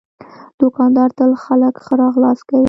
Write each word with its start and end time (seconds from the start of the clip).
دوکاندار 0.59 1.09
تل 1.17 1.31
خلک 1.43 1.75
ښه 1.83 1.93
راغلاست 2.01 2.43
کوي. 2.49 2.59